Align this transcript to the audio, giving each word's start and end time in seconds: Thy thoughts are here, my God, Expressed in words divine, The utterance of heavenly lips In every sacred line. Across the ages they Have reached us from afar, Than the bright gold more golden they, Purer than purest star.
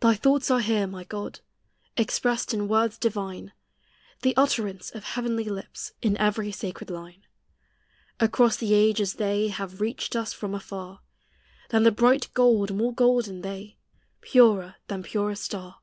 Thy 0.00 0.14
thoughts 0.14 0.50
are 0.50 0.60
here, 0.60 0.86
my 0.86 1.04
God, 1.04 1.40
Expressed 1.98 2.54
in 2.54 2.68
words 2.68 2.96
divine, 2.96 3.52
The 4.22 4.34
utterance 4.34 4.90
of 4.94 5.04
heavenly 5.04 5.44
lips 5.44 5.92
In 6.00 6.16
every 6.16 6.50
sacred 6.52 6.88
line. 6.88 7.26
Across 8.18 8.56
the 8.56 8.72
ages 8.72 9.16
they 9.16 9.48
Have 9.48 9.82
reached 9.82 10.16
us 10.16 10.32
from 10.32 10.54
afar, 10.54 11.00
Than 11.68 11.82
the 11.82 11.92
bright 11.92 12.30
gold 12.32 12.74
more 12.74 12.94
golden 12.94 13.42
they, 13.42 13.76
Purer 14.22 14.76
than 14.86 15.02
purest 15.02 15.42
star. 15.44 15.80